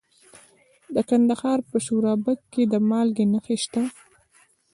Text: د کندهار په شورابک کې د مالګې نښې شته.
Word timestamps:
د 0.93 0.95
کندهار 1.09 1.59
په 1.69 1.77
شورابک 1.85 2.39
کې 2.53 2.63
د 2.71 2.73
مالګې 2.89 3.25
نښې 3.33 3.57
شته. 3.63 3.83